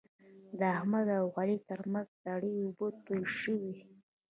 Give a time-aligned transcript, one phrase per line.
[0.59, 3.73] د احمد او علي ترمنځ سړې اوبه تویې شوې.